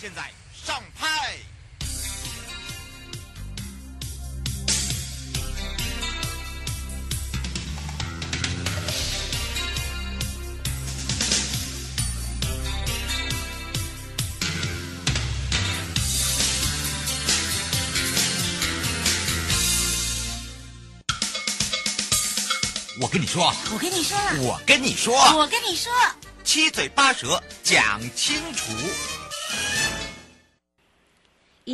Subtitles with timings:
[0.00, 1.36] 现在上拍。
[22.98, 25.92] 我跟你说，我跟你说，我跟你说，我跟你说，
[26.44, 28.72] 七嘴八舌讲清楚。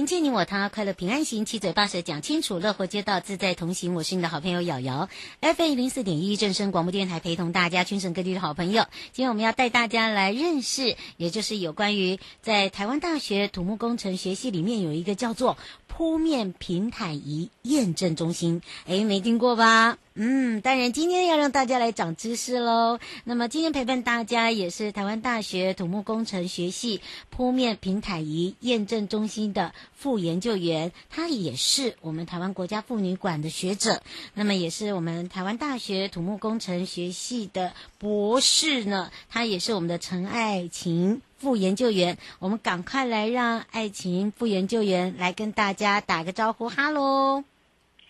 [0.03, 3.95] 迎接你我他，快乐平安行，七嘴八舌讲清楚，乐活街道自在同行。
[3.95, 5.09] 我是你的好朋友瑶瑶
[5.41, 8.87] ，FM 零四点一正声广播电台，陪同大家全省各地的好朋友。
[9.13, 15.57] 今天我们要带大家来认识，也就是有关于在台湾大学土木工程学系里面有一个叫做
[15.87, 19.99] 铺面平坦仪验证中心，诶，没听过吧？
[20.15, 22.99] 嗯，当然，今天要让大家来长知识喽。
[23.25, 34.03] 那么，今天陪伴大家也是台湾大学土木工程学系铺面平坦仪验证中心的副研究员，他也是我们台湾国家妇女馆的学者，
[34.35, 39.11] 那么也是我们台湾大学土木工程学系的博士呢。
[39.29, 42.19] 他也是我们的陈爱琴副研究员。
[42.39, 47.45] 我们赶快来让爱琴副研究员来跟大家打个招呼，哈喽。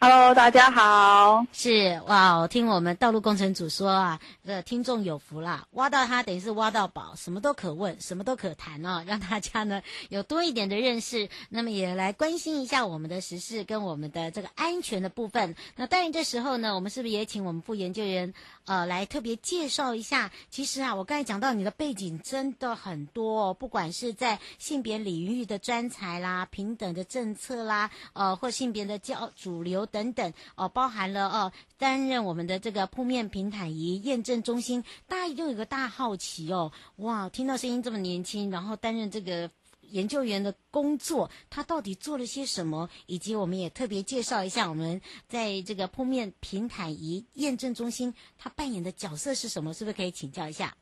[0.04, 1.46] Hello，大家好。
[1.52, 15.54] 是哇，我听我们道路工程组说啊，这听众有福啦，挖到他等于是挖到宝，什么都可问，什么都可谈哦， 让大家呢有多一点的认识，那么也来关心一下我们的时事跟我们的这个安全的部分。
[15.76, 18.34] 那当然这时候呢，我们是不是也请我们副研究员
[18.64, 20.30] 呃来特别介绍一下？
[20.50, 29.82] 其实啊，我刚才讲到你的背景真的很多哦，不管是在性别领域的专才啦、平等的政策啦，呃，或性别的教主流。
[29.86, 39.50] 等等哦，包含了哦，担任我们的这个铺面平坦仪验证中心，大家一定有个大好奇哦，哇，听到声音这么年轻，然后担任这个
[39.92, 42.88] 研究员的工作，他到底做了些什么？
[43.06, 49.72] 以及我们也特别介绍一下我们在这个铺面平坦仪验证中心，他扮演的角色是什么？
[49.72, 50.74] 是不是可以请教一下？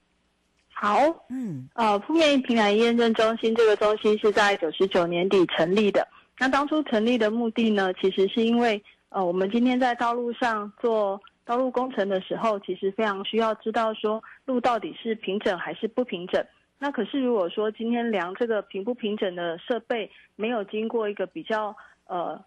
[0.73, 0.99] 好，
[1.29, 6.09] 嗯，呃，铺面平坦仪验证中心这个中心是在九十九年底成立的。
[6.39, 16.43] 那当初成立的目的呢，其实是因为呃，我们今天在道路上做道路工程的时候，其实非常需要知道说路到底是平整还是不平整。
[16.83, 21.77] 那可是如果说今天量这个平不平整的设备没有经过一个比较
[22.07, 22.43] 呃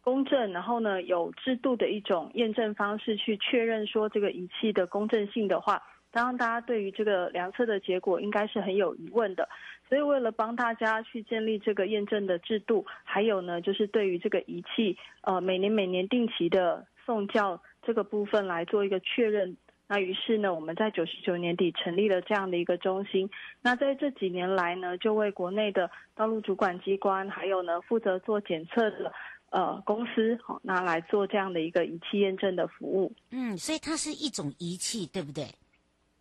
[0.00, 5.82] 公正，然后呢有制度的一种验证方式去确认说这个仪器的公正性的话，
[6.12, 9.48] 当然大家对于这个量测的结果应该是很有疑问的。
[9.88, 19.56] 所以，为了帮大家去建立这个验证的制度，还有呢，就是对于这个仪器，呃，每年每年定期的送教这个部分来做一个确认。
[19.92, 23.28] 那于是呢，我们在九十九年底成立了这样的一个中心。
[23.60, 29.12] 那在这几年来呢，就为国内的道路主管机关，还有呢负责做检测的
[29.50, 33.12] 呃公司，好，那来做这样的一个仪器验证的服务。
[33.32, 35.44] 嗯，所以它是一种仪器，对不对？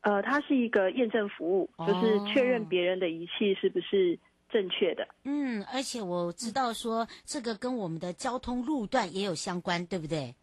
[0.01, 5.07] 呃，它是一个验证服务，就是确认别人的仪器是不是正确的。
[5.23, 10.35] 嗯，而且我知道说这个跟我们的交通路段也有相关，对不对？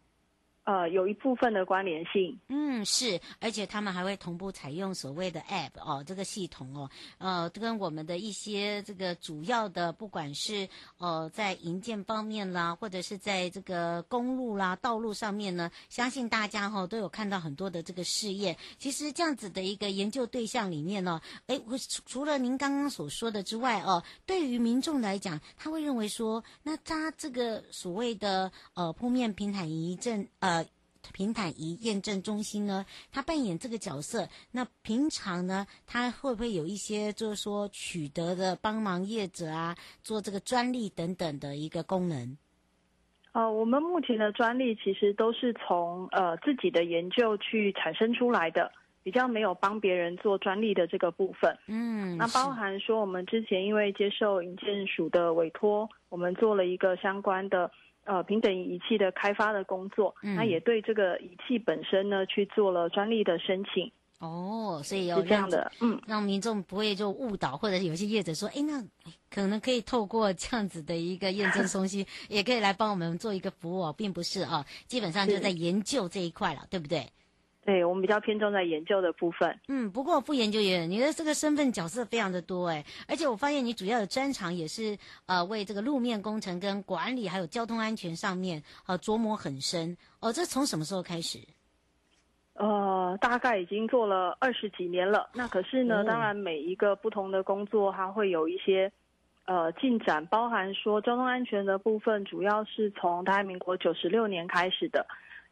[0.69, 6.87] 呃，有一部分的关联性，嗯，是，而且他们还会同步采用所谓的 App 哦，这个系统哦，
[7.17, 10.69] 呃，跟我们的一些这个主要的，不管是
[10.99, 18.55] 呃在营建方面啦，或者是在这个公路啦、道路上面呢，相信大家哈、哦、都有看到很多的这个试验。
[18.77, 21.75] 其实这样子的一个研究对象里面呢，诶，我
[22.05, 30.58] 除了您刚刚所说的之外哦，对于民众来讲，他会认为说，那他这个所谓的呃铺面平坦仪证呃。
[31.13, 34.27] 平坦仪验证中心呢，他扮演这个角色。
[34.51, 42.37] 那平常呢，他会不会有一些就是说取得的帮忙业者啊，做这个专利等等的一个功能？
[43.33, 48.71] 呃，我们目前的专利其实都是从呃自己的研究去产生出来的，
[49.03, 51.57] 比较没有帮别人做专利的这个部分。
[51.67, 57.71] 嗯，那包含说我们之前因为接受银建署的委托，我们做了一个相关的。
[58.09, 63.91] 呃，平等仪器的开发的工作，嗯，那也对这个仪器本身呢去做了专利的申请。
[64.17, 68.83] 哦，所以有这样的，嗯，让民众不会就误导，或者有些业者说，哎，那
[69.29, 77.07] 可能可以透过这样子的一个验证 中心，也可以来帮我们做一个服务，并不是啊，基本上就在研究这一块了，对不对？
[77.69, 79.55] 对，我们比较偏重在研究的部分。
[79.67, 90.33] 嗯，不过副研究员，你的这个身份角色非常的多哎，而且我发现你主要的专长也是呃为这个路面工程跟管理还有交通安全上面呃琢磨很深哦。
[90.33, 91.37] 这从什么时候开始？
[92.55, 95.29] 呃，大概已经做了二十几年了。
[95.35, 98.91] 那可是呢，哦、当然每一个不同的工作，它会有一些
[99.45, 105.05] 呃进展，包含说交通安全的部分，主要是从大概民国九十六年开始的。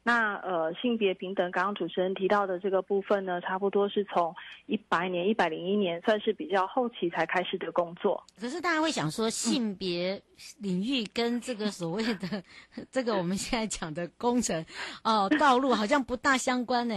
[0.07, 4.33] 那呃，性别平等，刚刚主持人提到的这个部分呢，差不多是从
[4.65, 8.23] 一百年、一百零一年，算是比较后期才开始的工作。
[8.39, 10.21] 可是大家会想说，性别
[10.59, 12.41] 领域跟这个所谓的、
[12.77, 14.57] 嗯、 这个我们现在讲的工程
[15.03, 16.95] 哦、呃、道路，好像不大相关呢？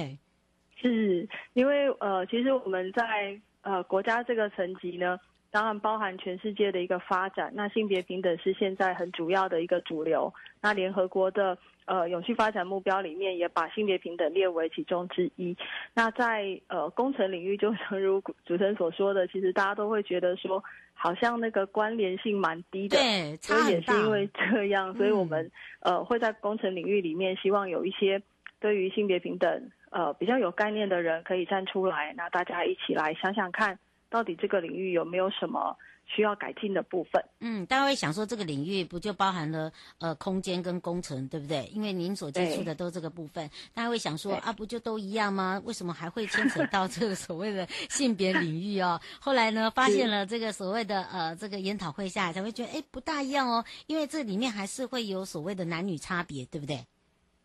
[0.80, 5.18] 是因为呃，其实我们在呃国家这个层级呢，
[5.50, 7.50] 当然包含全世界的一个发展。
[7.56, 10.32] 那性别平等是现在很主要的一个主流。
[10.62, 11.58] 那联合国的。
[11.90, 15.56] 呃，永续发展目标里面也把性别平等列为其中之一。
[15.92, 20.62] 那在呃工程领域，就正如主持人所说的，其实大家都会觉得说，
[20.94, 22.96] 好像那个关联性蛮低的。
[22.96, 25.44] 对，所以也是因为这样，所以我们、
[25.80, 28.22] 嗯、呃会在工程领域里面，希望有一些
[28.60, 33.76] 对于性别平等呃比较有概念的人可以站出来，那大家一起来想想看，
[34.08, 35.76] 到底这个领域有没有什么。
[36.14, 41.66] 需要改进的部分，嗯，大家会想说，这个领域不就包含了呃空间跟工程，对不对？
[41.72, 45.62] 因为您所接触的都这个部分，大家会想说啊，不就都一样吗？
[45.64, 49.00] 为什么还会牵扯到这个所谓的性别领域哦？
[49.20, 56.84] 后来呢，发现了这个所谓的呃这个研讨会下来，才会觉得哎不大一样哦，因为这里面还是会有所谓的男女差别，对不对？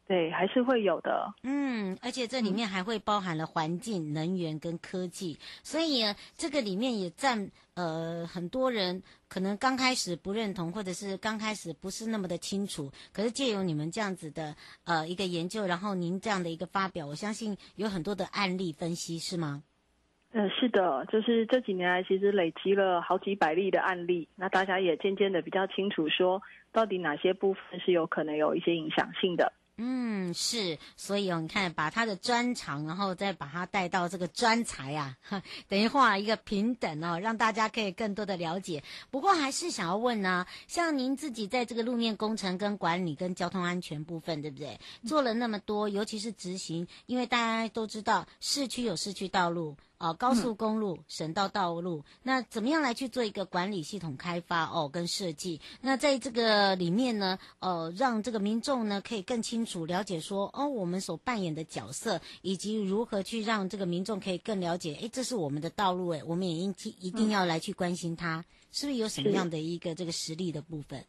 [0.07, 1.34] 对，还是会有的。
[1.42, 12.92] 嗯，而且这里面还会包含了环境、能源跟科技，所以呢，这个里面也占呃很多人可能刚开始不认同，或者是刚开始不是那么的清楚。
[13.12, 19.63] 可是借由你们这样子的呃一个研究，然后您这样的一个发表，我相信有很多的案例分析，是吗？
[20.34, 26.40] 嗯、呃，是的，就是这几年来其实累积了好几百例的案例，那大家也渐渐的比较清楚，说
[26.72, 29.52] 到底哪些部分是有可能有一些影响性的。
[29.77, 35.18] 嗯，是，所以哦，你看，把他的专长，然后再把他带到这个专才啊，
[35.68, 38.81] 等于画一个平等哦，让大家可以更多的了解。
[39.12, 44.80] 不过还是想要问呢、像您自己在这个路面工程跟管理跟交通安全部分，对不对？
[45.06, 49.75] 做了那么多，尤其是执行，因为大家都知道市区有市区道路。
[49.97, 55.59] 哦，高速公路、省道道路，那怎么样来去做一个管理系统开发哦，跟设计？
[55.81, 71.01] 那在这个里面呢，呃，让这个民众呢可以更清楚了解说，哦，我们所扮演的角色，以及如何去让这个民众可以更了解，诶，这是我们的道路，诶，我们也应一定要来去关心它，是不是有什么样的一个这个实力的部分？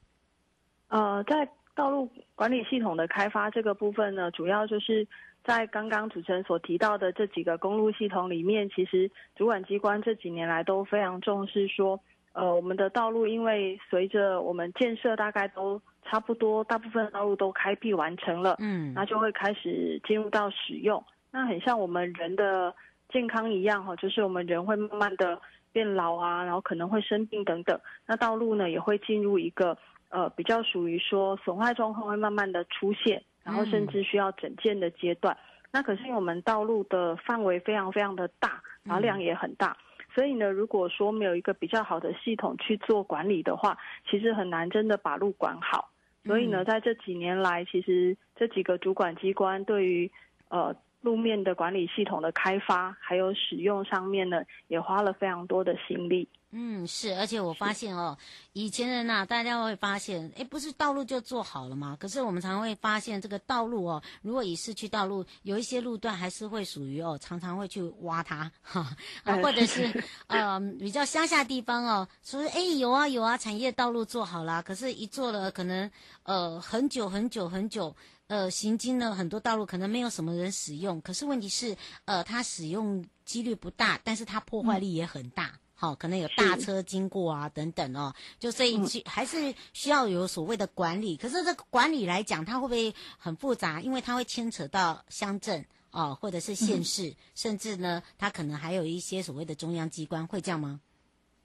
[0.88, 5.06] 呃，在道路管理系统的开发这个部分呢，主要就是。
[5.46, 12.00] 在刚刚主持人所提到的这几个公路系统里面，其实主管机关这几年来都非常重视说，
[12.32, 21.02] 呃，我们的道路因为随着我们建设大概都差不多，大部分道路都开辟完成了，嗯，那就会开始进入到使用。
[21.30, 22.74] 那很像我们人的
[23.10, 25.40] 健康一样哈，就是我们人会慢慢的
[25.70, 27.78] 变老啊，然后可能会生病等等。
[28.06, 29.78] 那道路呢也会进入一个
[30.08, 33.22] 呃比较属于说损坏状况会慢慢的出现。
[33.46, 43.78] 然后甚至需要整建的阶段，嗯，那可是因为我们道路的范围非常非常的大，然后量也很大，嗯，所以呢，如果说没有一个比较好的系统去做管理的话，
[44.10, 45.90] 其实很难真的把路管好。
[46.24, 50.10] 所以呢，在这几年来，其实这几个主管机关对于
[50.48, 56.28] 呃路面的管理系统的开发还有使用上面呢，也花了非常多的心力。
[56.52, 58.16] 嗯，是，而且我发现哦，
[58.52, 61.96] 以前人呐、啊，大家会发现，哎，不是道路就做好了吗？
[62.00, 75.90] 可是我们常常会发现，这个道路哦，如果以市区道路，有一些路段还是会属于哦，常常会去挖它，哈，啊，或者是 呃比较乡下地方哦，说哎有啊有啊，产业道路做好啦，可是一做了可能
[76.22, 77.94] 呃很久很久很久，
[78.28, 81.76] 呃行经了很多道路可能没有什么人使用，可是问题是
[82.06, 85.48] 呃它使用几率不大，但是它破坏力也很大。
[85.48, 91.18] 嗯好，可能有大车经过啊，等等哦，就所以还是需要有所谓的管理。
[91.18, 93.82] 可是这个管理来讲，它会不会很复杂？
[93.82, 100.80] 因为它会牵扯到乡镇哦，或者是县市，甚至呢，它可能还有一些所谓的中央机关，会这样吗？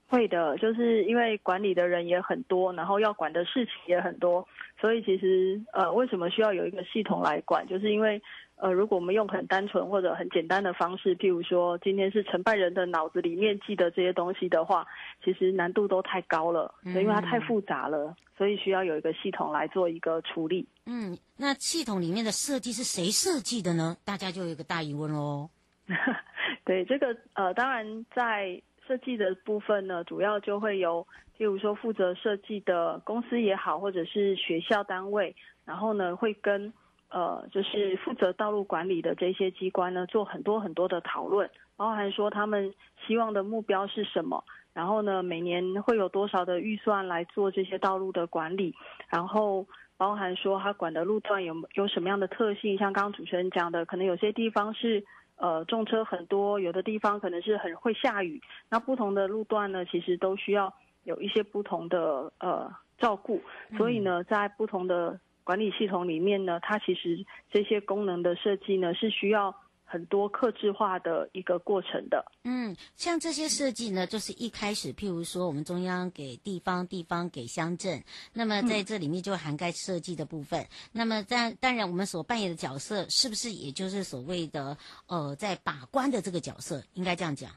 [0.08, 4.48] 会的，就是因为管理的人也很多，然后要管的事情也很多，
[4.80, 7.68] 所以其实呃，为什么需要有一个系统来管？
[7.68, 8.22] 就是因为。
[8.62, 14.86] 呃，如果我们用很单纯或者很简单的方式，譬如说今天是承办人的脑子里面记得这些东西的话，
[15.26, 20.68] 其实难度都太高了，嗯，因为它太复杂了，所以需要有一个系统来做一个处理。
[20.86, 23.98] 嗯，那系统里面的设计是谁设计的呢？
[24.06, 25.50] 大家就有一个大疑问喽。
[26.64, 31.04] 对，这个呃，当然在设计的部分呢，主要就会由
[31.36, 36.72] 譬如说负责设计的公司也好，或者是学校单位，然后呢会跟。
[37.12, 42.74] 呃，就是负责道路管理的这些机关呢，做很多很多的讨论，包含说他们
[43.06, 48.74] 希望的目标是什么，然后呢，每年会有多少的预算来做这些道路的管理，
[49.10, 55.04] 然后包含说他管的路段有有什么样的特性，像刚刚主持人讲的，可能有些地方是
[55.36, 63.42] 呃重车很多，有的地方可能是很会下雨，那不同的路段呢，其实都需要有一些不同的呃照顾，
[63.78, 72.24] 所以呢，在不同的管理系统里面呢，它其实这些功能的设计呢，是需要很多克制化的一个过程的。
[72.46, 78.02] 嗯，像这些设计呢，就是一开始，譬如说我们中央给地方，地方给乡镇，
[78.34, 80.62] 那么在这里面就涵盖设计的部分。
[80.62, 86.82] 嗯、那么但当然，我们所扮演的角色，是不是也就是所谓的呃，在把关的这个角色？
[86.94, 87.52] 应该这样讲。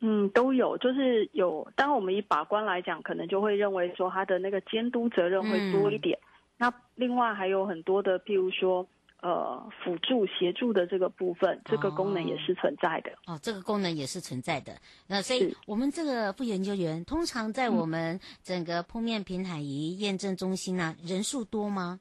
[0.00, 1.66] 嗯，都有，就是有。
[1.74, 6.18] 当我们以把关来讲，可能就会认为说，他的那个监督责任会多一点。
[6.20, 8.86] 嗯那另外还有很多的，譬如说，
[9.20, 13.10] 呃，辅助协助的这个部分，这个功能也是存在的。
[13.26, 14.72] 哦，这个功能也是存在的。
[15.06, 22.00] 那所以我们这个副研究员，通常在我们整个铺面平台仪验证中心呢、啊，人数多吗？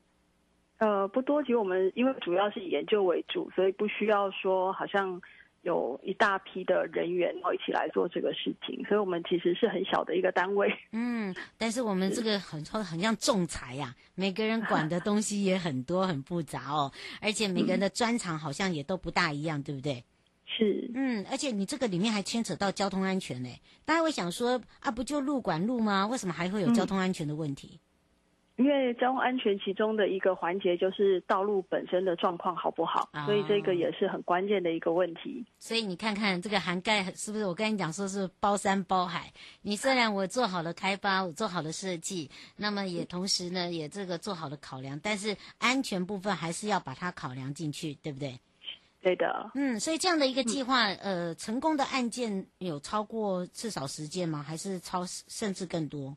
[0.78, 5.22] 呃，不多，其实我们因为主要是以研究为主，所以不需要说好像。
[5.66, 10.72] 有一大批的人员，然后一起来做这个事情，所以我们其实是很小的一个单位。
[10.94, 20.04] 嗯，但是我们这个很很像仲裁呀、啊，每个人管的东西也很多，很复杂哦，而且每个人的专长好像也都不大一样，对不对？
[20.46, 23.50] 是，嗯，而且你这个里面还牵扯到交通安全呢。
[23.84, 26.06] 大家会想说啊，不就路管路吗？
[26.06, 27.72] 为什么还会有交通安全的问题？
[27.74, 27.85] 嗯
[28.58, 35.46] 因为交通安全其中的一个环节就是道路本身的状况好不好，哦，所以这个也是很关键的一个问题。
[35.60, 37.46] 所以你看看这个涵盖是不是？
[37.46, 39.30] 我跟你讲说是包山包海。
[39.62, 48.40] 你虽然我做好了开发，我做好了设计，那么也同时呢也这个做好了考量，但是安全部分还是要把它考量进去，对不对？
[49.02, 49.52] 对的。
[49.54, 54.42] 嗯，所以这样的一个计划，嗯，呃，成功的案件有超过至少十件吗？
[54.42, 56.16] 还是超甚至更多？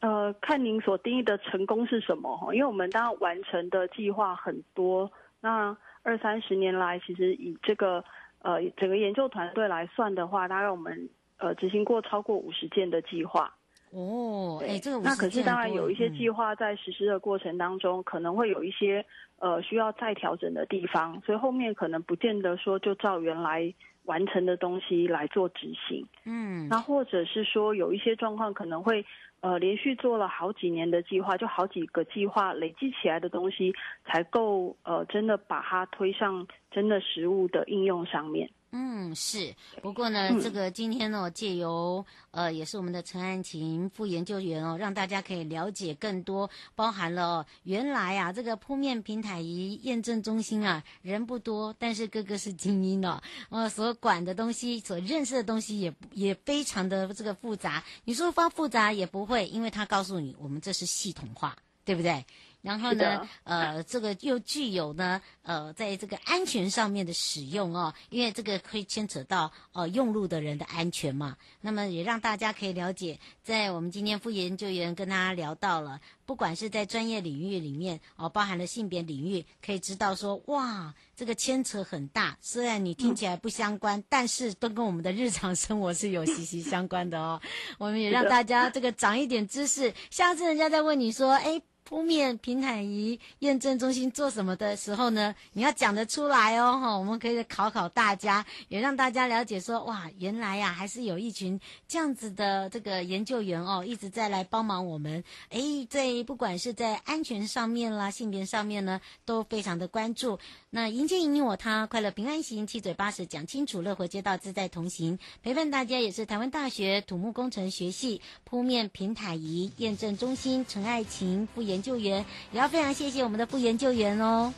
[0.00, 2.54] 呃，看您所定义的成功是什么哈？
[2.54, 8.04] 因为我们当然完成的计划很多，那二三十年来，其实以这个
[8.42, 13.52] 呃整个研究团队来算的话，大概我们呃执行过超过五十件的计划。
[13.90, 19.04] 哦，哎，这个那可是当然有一些计划在实施的过程当中，嗯、可能会有一些
[19.38, 23.74] 呃需要再调整的地方，所以后面可能不见得说就照原来
[24.08, 26.04] 完成的东西来做执行。
[26.24, 29.04] 嗯，那或者是说有一些状况可能会。
[29.40, 33.72] 呃，连续做了好几年的计划，就好几个计划累积起来的东西，
[34.04, 38.50] 才够呃，真的把它推上真的实物的应用上面。
[38.70, 39.54] 嗯，是。
[39.80, 57.82] 不过呢，嗯、这个今天呢，借由呃，也是我们的陈安琴副研究员哦，让大家可以了解更多，包含了、哦、原来啊，这个铺面平台仪验证中心啊，人不多，但是个个是精英哦，呃，所管的东西，所认识的东西也也非常的这个复杂。
[58.04, 62.22] 你说方复杂也不会，因为他告诉你，我们这是系统化，对不对？
[62.68, 71.34] 然后呢，呃，这个又具有呢，呃，在这个安全上面的使用哦，因为这个会牵扯到呃用路的人的安全嘛。
[71.62, 82.36] 那么也让大家可以了解，在我们今天副研究员跟大家聊到了，不管是在专业领域里面哦，包含了性别领域，可以知道说哇，这个牵扯很大。
[82.42, 87.40] 虽然你听起来不相关，嗯、但是都跟我们的日常生活是有息息相关的哦。
[87.78, 91.62] 我们也让大家这个长一点知识，下次人家再问你说，哎。
[91.88, 95.34] 铺面平坦仪验证中心做什么的时候呢？
[95.54, 105.24] 你要讲得出来哦，哈，我们可以考考大家，也让大家了解说，哇，原来呀、还是有一群这样子的这个研究员哦，一直在来帮忙我们。
[105.48, 110.38] 诶，在不管是在安全上面啦、性别上面呢，都非常的关注。
[110.68, 121.77] 那迎接你我他，快乐平安行，七嘴八舌讲清楚，乐活街道自在同行，陪伴大家也是台湾大学土木工程学系铺面平坦仪验证中心陈爱琴副研。
[121.78, 124.52] 研究员也要非常谢谢我们的副研究员哦。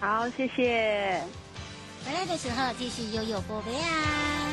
[0.00, 1.22] 好，谢谢。
[2.04, 4.52] 回来的时候继续悠悠波贝啊。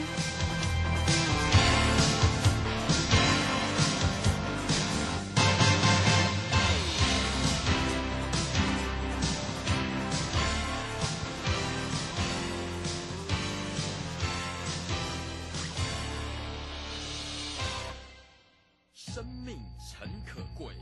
[18.93, 19.57] 生命
[19.91, 20.73] 诚可贵。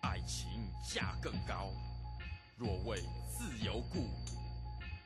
[0.00, 0.48] 爱情
[0.82, 1.72] 价更高，
[2.56, 4.08] 若为自由故，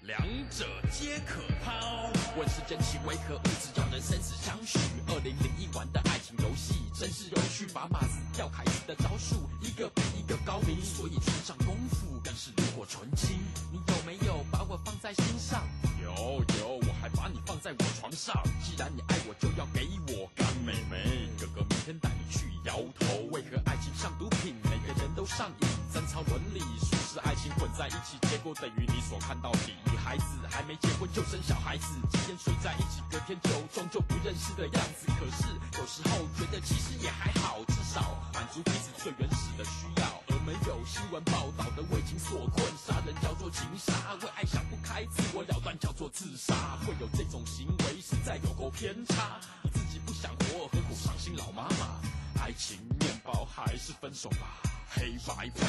[0.03, 0.21] 两
[0.51, 2.11] 者皆可抛。
[2.37, 4.79] 问世间情为何物，只要人生死相许。
[5.09, 13.39] 二零零一玩的爱情游戏，真是有趣，把马子钓凯子的招数，一个比一个高明，所以崇尚功夫更是炉火纯青。
[13.73, 15.67] 你有没有把我放在心上？
[16.05, 18.37] 有有，我还把你放在我床上。
[18.63, 21.31] 既然你爱我，就要给我干妹妹。
[21.41, 23.25] 哥哥明天带你去摇头。
[23.33, 25.69] 为何爱情像毒品，每个人都上瘾？
[25.89, 29.59] 三操伦理、说是爱情混在一起，结果等于你所看到的。
[29.91, 35.09] 女孩子还没结婚就生小孩子，今天睡在一起，隔天就装作不认识的样子。
[35.17, 35.49] 可是
[35.81, 40.05] 有时候觉得其实也还好，至少满足彼此最原始的需要，
[40.45, 42.63] 没有新闻报道的为情所困。
[42.77, 46.77] 杀人叫做情杀，为爱想不开，自我了断叫做自杀。
[46.87, 52.01] 会有这种行为实在有够偏差，你自己不想活，何苦伤心老妈妈？
[52.43, 54.61] 爱情面包还是分手吧，
[54.91, 55.65] 黑白配，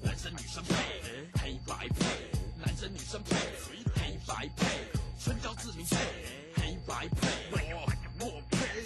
[0.00, 0.74] 男生女生配，
[1.40, 2.06] 黑白配，
[2.64, 3.34] 男生女生配，
[3.96, 4.66] 黑白配，
[5.18, 5.96] 春娇志明配，
[6.54, 8.01] 黑白配，我我配。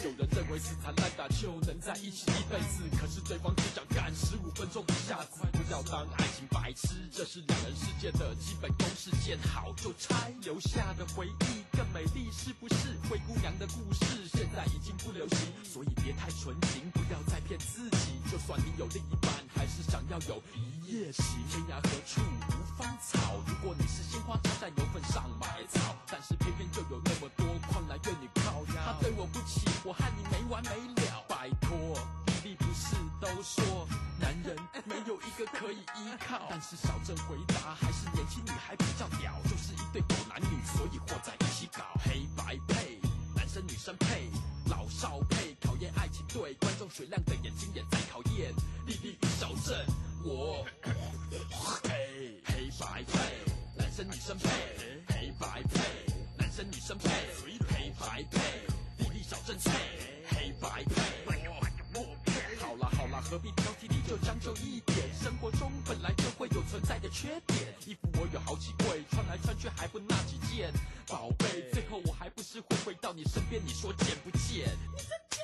[0.05, 5.41] 有人认为死缠烂打就能在一起一辈子，可是对方只想干十五分钟一下子。
[5.53, 12.97] 不要当爱情白痴，这是两人世界的基本公式，见好就拆，留下的回忆更美丽，是不是？
[13.09, 18.19] 灰姑娘的故事现在已经不流行，所以别太纯情，不要再骗自己。
[18.31, 21.25] 就算你有另一半，还是想要有一夜情。
[21.49, 23.39] 天涯何处无芳草？
[23.47, 28.65] 如果你是鲜花插在牛粪上埋草，但是偏偏就有那么多旷男怨女靠。
[28.67, 31.25] 他对我不起，我和你没完没了。
[31.29, 33.87] 拜托，比利不是都说
[34.19, 36.49] 男人没有一个可以依靠？
[36.51, 42.99] 但是小镇回答还是年轻女孩比较屌，就是一对狗男女，所以活在一起搞黑白配，
[43.37, 44.29] 男生女生配，
[44.69, 48.53] 老少配，考验爱情对观众水亮的眼睛也在考验。
[48.87, 49.87] 丽丽与小镇，
[50.25, 50.67] 我
[51.85, 54.51] 黑黑白配，男生女生配，
[55.15, 55.81] 黑白配，
[56.37, 57.09] 男生女生配，
[57.71, 58.76] 黑白配。
[59.29, 59.73] 小镇配
[60.29, 60.85] 黑白
[61.27, 61.66] 配，
[63.29, 63.89] 何必挑剔？
[63.89, 65.13] 你就将就一点。
[65.15, 70.73] 生活中本来就会有存在的缺点，衣服我有好几柜，穿来穿去还不那几件。
[71.09, 73.61] 宝贝，最后我还不是会回到你身边？
[73.65, 74.71] 你说见不见？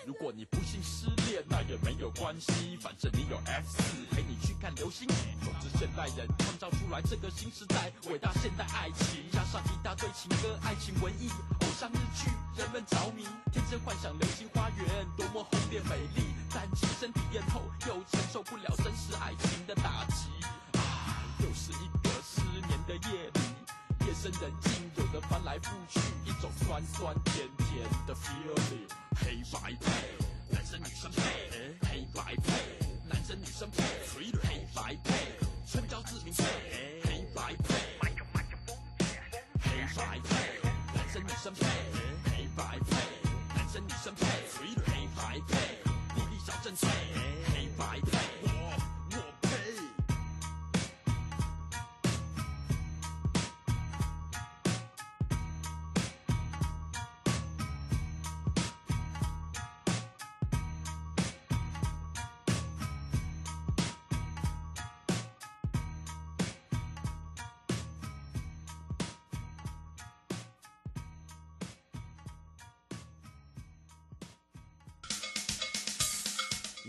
[0.06, 5.06] 如果你不幸失恋，那也没有关系，反正你有 F 四陪你去看流星。
[5.42, 11.28] 总之，现代人创造出来这个新时代，伟大现代爱情，加上一大堆情歌、爱情文艺、
[11.60, 20.28] 偶像日剧，人们着迷，天真幻想流星花园多么轰烈美丽，但亲身体验后又承受不了真实爱情的打击。
[20.78, 28.86] 啊，又是一个失眠的夜里，夜深人静，有的翻来覆去，一种酸酸甜甜的 feeling。
[29.16, 29.90] 黑白配，
[30.50, 31.22] 男生女生配，
[31.88, 32.52] 黑白配，
[33.08, 33.82] 男生女生配，
[34.42, 35.12] 黑白配，
[35.66, 36.44] 春娇志明配，
[37.04, 38.10] 黑白配，黑
[39.94, 40.60] 白配，
[40.94, 41.66] 男生女生配，
[42.30, 42.96] 黑白配，
[43.54, 45.81] 男生女生配，黑白配，
[46.80, 47.41] and.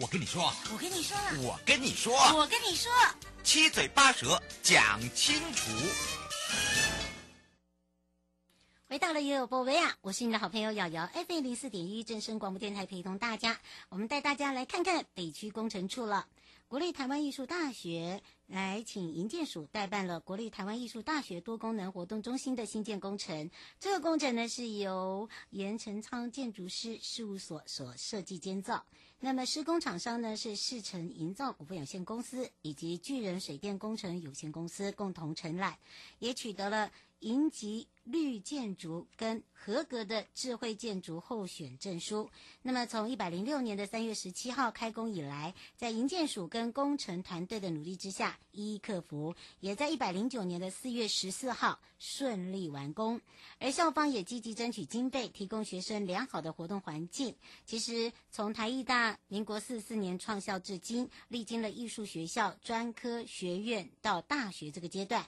[0.03, 2.91] 我跟你说，我跟你说，我跟你说，我跟你说，
[3.41, 5.71] 七嘴八舌讲清楚。
[8.89, 16.27] 回到了也有波维亚，我是你的好朋友瑶瑶，FM 零四点一正声广播电台，陪同大家，我们带大家来看看北区工程处了。
[16.67, 23.49] 国立台湾艺术大学来请营建署代办了国立台湾艺术大学多功能活动中心的新建工程。
[23.79, 28.83] 这个工程呢是由严成仓建筑师事务所所设计建造。
[29.25, 35.77] 那么施工厂商呢是世成营造股份有限公司以及巨人水电工程有限公司共同承揽，
[36.19, 36.91] 也取得了
[37.23, 42.29] 银级绿建筑跟合格的智慧建筑候选证书。
[42.61, 53.21] 那么从一百零六年的三月十七号开工以来，在营建署跟工程团队的努力之下，一一克服，也在一百零九年的四月十四号顺利完工。
[53.57, 57.33] 而校方也积极争取经费，提供学生良好的活动环境。
[57.65, 65.25] 其实从台艺大民国四四年创校至今，历经了艺术学校、专科学院到大学这个阶段。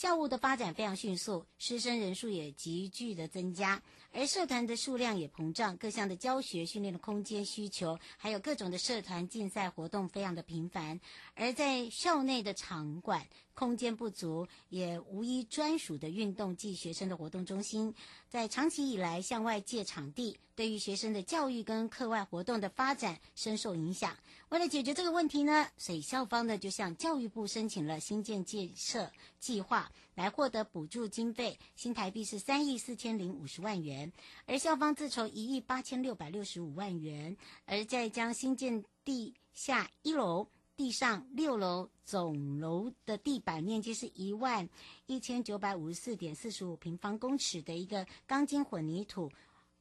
[0.00, 3.82] 校务的发展非常迅速，师生人数也急剧的增加，
[4.12, 11.00] 而社团的数量也膨胀，各项的教学训练的空间需求，还有各种的社团竞赛活动非常的频繁，
[11.34, 13.26] 而在校内的场馆。
[13.58, 17.92] 空间不足，也无一专属的运动暨学生的活动中心，
[18.28, 24.16] 在长期以来向外借场地，对于学生的教育跟课外活动的发展深受影响。
[24.50, 34.12] 为了解决这个问题呢，所以校方呢就向教育部申请了新建建设计划，来获得补助经费，新台币是三亿四千零五十万元，
[34.46, 40.46] 而校方自筹一亿八千六百六十五万元，而再将新建地下一楼。
[40.78, 44.66] 地上六楼总楼的地板面积是一万
[45.06, 49.28] 一千九百五十四点四十五平方公尺的一个钢筋混凝土，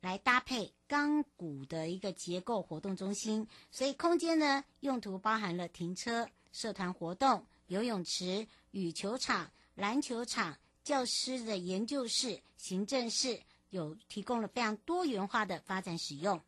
[0.01, 16.41] 来搭配钢骨的一个结构活动中心，所以空间呢用途包含了停车、社团活动、游泳池、羽球场、篮球场、教师的研究室、行政室，有提供了非常多元化的发展使用。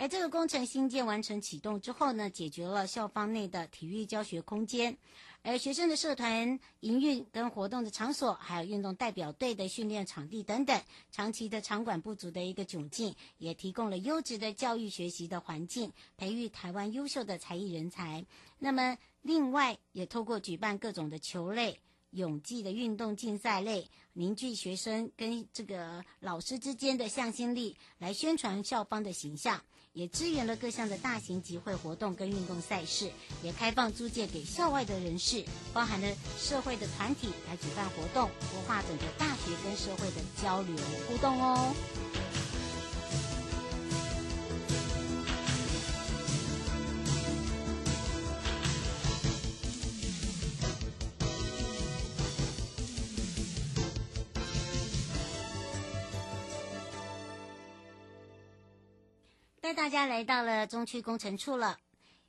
[0.00, 4.96] 而这个工程新建完成启动之后呢，解决了校方内的体育教学空间，
[5.42, 18.24] 而学生的社团营运跟活动的场所，还有运动代表队的训练场地等等，长期的场馆不足的一个窘境，也提供了优质的教育学习的环境，培育台湾优秀的才艺人才。
[18.58, 21.78] 那么，另外也透过举办各种的球类、
[22.10, 29.60] 泳技的运动竞赛类，凝聚学生跟这个老师之间的向心力，来宣传校方的形象。
[29.92, 33.10] 也支援了各项的大型集会活动跟运动赛事，
[33.42, 36.06] 也开放租借给校外的人士，包含了
[36.38, 40.76] 社会的团体来举办活动，活化整个大学跟社会的交流
[41.08, 41.74] 互动哦。
[59.74, 61.78] 大家来到了中区工程处了，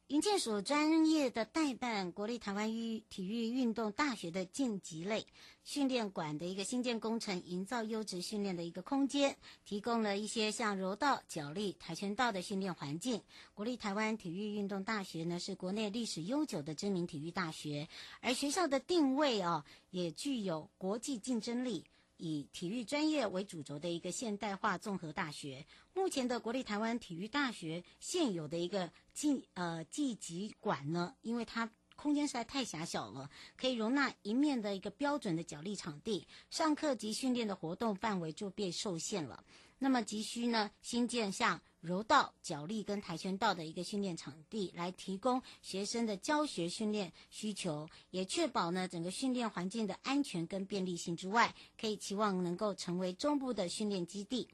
[0.08, 5.26] 营建署专业的代办国立台湾育体育运动大学的晋级类
[5.64, 13.20] 训练馆的一个新建工程，营造优质训练的一个空间，提供了一些像柔道、脚力、跆拳道的训练环境。
[13.56, 17.88] 国立台湾体育运动大学呢，是国内历史悠久的知名体育大学，
[18.22, 21.84] 而学校的定位哦，也具有国际竞争力。
[22.22, 39.44] 以体育专业为主轴的一个现代化综合大学，目前的国立台湾体育大学现有的一个竞呃竞技馆呢，因为它空间实在太狭小了，可以容纳一面的一个标准的角力场地，上课及训练的活动范围就变受限了。
[39.80, 54.48] 那么急需呢新建像柔道、脚力跟跆拳道的一个训练场地，来提供学生的教学训练需求，也确保呢整个训练环境的安全跟便利性之外，可以期望能够成为中部的训练基地。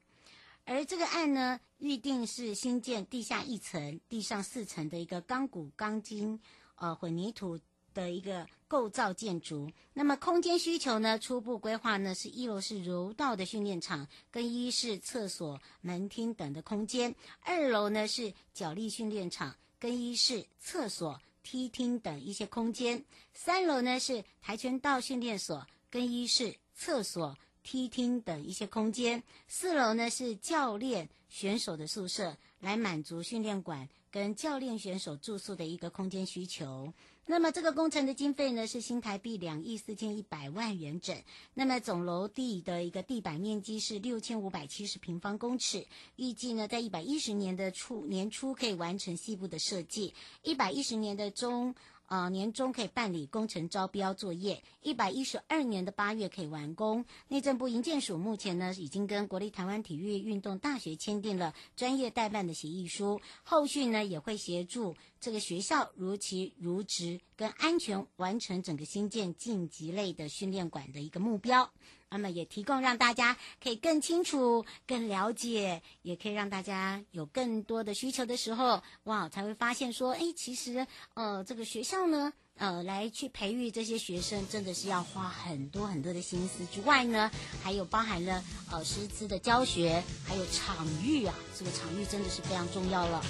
[0.64, 6.40] 而这个案呢，预定是新建地下一层、地上四层的一个钢骨钢筋
[6.76, 7.60] 呃混凝土
[7.98, 11.18] 的一个构造建筑，那么空间需求呢？
[11.18, 23.00] 初步规划呢，是一楼是柔道的训练场，更衣室、厕所、门厅等的空间；二楼呢是脚力训练场、更衣室、厕所、梯厅等一些空间；
[23.34, 36.94] 三楼呢是跆拳道训练所、更衣室、厕所、梯厅等一些空间；四楼呢是教练选手的宿舍，来满足训练馆跟教练选手住宿的一个空间需求。
[37.30, 41.16] 那么这个工程的经费呢，是新台币两亿四千一百万元整。
[41.54, 45.86] 那么总楼地的一个地板面积是六千五百七十平方公尺，
[46.16, 51.76] 预计呢在一百一十年的初年初可以完成西部的设计，一百一十年的中。
[52.08, 57.04] 啊，年终可以办理工程招标作业，一百一十二年的八月可以完工。
[57.28, 71.70] 内政部营建署目前呢，已经跟国立台湾体育运动大学签订了专业代办的协议书，后续呢也会协助这个学校如期如职跟安全完成整个新建晋级类的训练馆的一个目标。
[72.10, 87.30] 那么也提供让大家可以更清楚、更了解，也可以让大家有更多的需求的时候，哇，才会发现说，哎，其实呃，这个学校呢，呃，来去培育这些学生，真的是要花很多很多的心思之外呢，
[87.62, 93.22] 还有包含了呃师资的教学，还有场域啊，这个场域真的是非常重要了。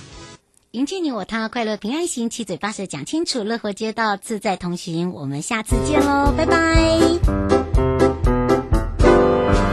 [0.71, 7.66] 迎接你我他，快乐平安行，七嘴八舌讲清楚，乐活街道自在同行，我们下次见喽，拜拜。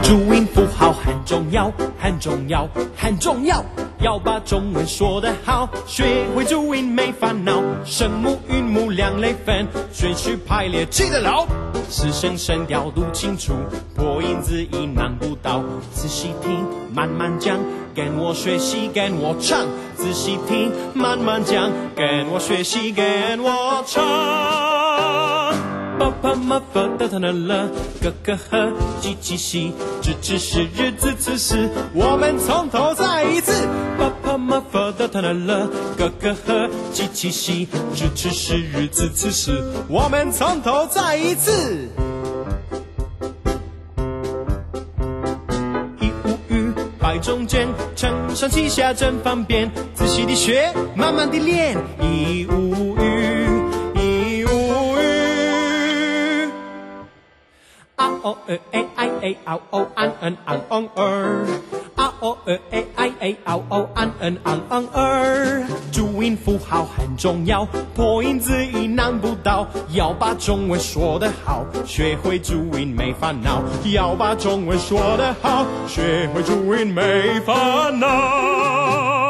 [0.05, 3.65] 注音符号很重要，很重要，很重要，
[4.01, 7.59] 要把中文说得好，学会注音没烦恼。
[7.83, 11.47] 声母、韵母两类分，顺序排列记得牢。
[11.89, 13.53] 四声声调读清楚，
[13.95, 15.63] 破音字音难不倒。
[15.91, 16.63] 仔细听，
[16.93, 17.57] 慢慢讲，
[17.95, 19.65] 跟我学习，跟我唱。
[19.95, 24.74] 仔细听，慢慢讲，跟我学习，跟我唱。
[26.25, 27.69] 爸爸妈妈的他的了，
[28.01, 33.53] 哥哥和机器西，支持是日子此时，我们从头再一次。
[33.95, 41.87] 爸爸妈妈的他的了，哥哥和机器西，支持是日子此时，我们从头再一次。
[46.01, 51.77] 一无语，摆中间，承上启下真方便，仔细地学，慢慢地练。
[52.01, 52.95] 一无
[58.47, 61.45] 啊哦呃哎哎哎哦哦安嗯安嗯儿
[61.95, 69.65] 啊哦呃哎哎哎哦哦安嗯安嗯儿注音符号很重要，破音字音难不倒。
[69.93, 73.63] 要把中文说得好，学会注音没烦恼。
[73.85, 79.24] 要把中文说得好，学会注音没烦恼。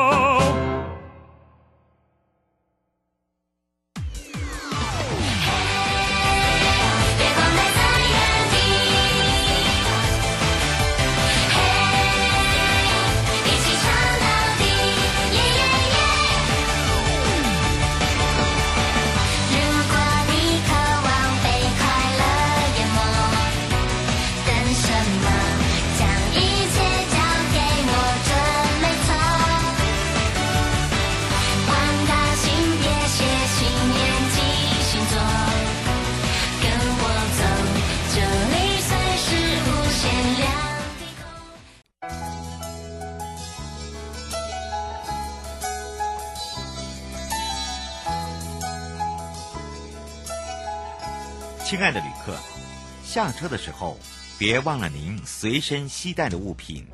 [53.15, 53.97] 下车的时候
[54.38, 56.86] 别忘了您随身携带的物品。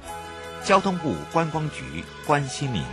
[0.64, 2.84] 交通部观光局关心您。